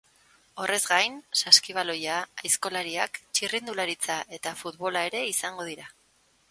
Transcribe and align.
Horrez 0.61 0.79
gain, 0.91 1.19
saskibaloia, 1.41 2.15
aizkolariak, 2.49 3.21
txirrindularitza 3.39 4.19
eta 4.39 4.57
futbola 4.65 5.07
ere 5.13 5.25
izango 5.37 5.71
dira. 5.73 5.91